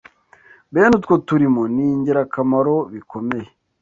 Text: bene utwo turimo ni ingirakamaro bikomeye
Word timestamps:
bene 0.73 0.93
utwo 0.99 1.15
turimo 1.27 1.61
ni 1.73 1.83
ingirakamaro 1.95 2.75
bikomeye 2.93 3.49